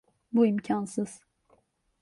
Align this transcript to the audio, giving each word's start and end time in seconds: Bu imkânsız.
Bu 0.33 0.45
imkânsız. 0.45 1.19